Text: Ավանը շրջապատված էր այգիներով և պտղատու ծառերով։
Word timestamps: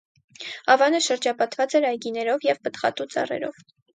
Ավանը 0.75 1.01
շրջապատված 1.07 1.77
էր 1.79 1.85
այգիներով 1.91 2.47
և 2.49 2.61
պտղատու 2.67 3.09
ծառերով։ 3.17 3.63